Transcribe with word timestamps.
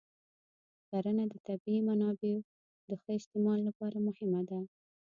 کرنه 0.89 1.23
د 1.31 1.35
طبیعي 1.47 1.81
منابعو 1.89 2.41
د 2.89 2.91
ښه 3.01 3.11
استعمال 3.19 3.59
لپاره 3.67 3.97
مهمه 4.07 4.41
ده. 4.49 4.59